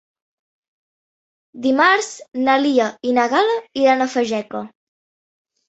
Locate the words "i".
3.11-3.13